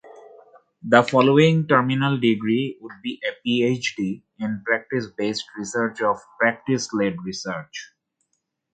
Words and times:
The 0.81 1.03
following 1.03 1.67
terminal 1.67 2.17
degree 2.19 2.75
would 2.81 3.03
be 3.03 3.21
a 3.23 3.35
PhD 3.47 4.23
in 4.39 4.63
Practice-Based 4.65 5.45
Research 5.55 6.01
or 6.01 6.19
Practice-Led 6.39 7.17
Research. 7.23 7.91